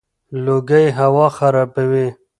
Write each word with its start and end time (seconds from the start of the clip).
لوګي 0.43 0.85
هوا 0.97 1.27
خرابوي. 1.37 2.07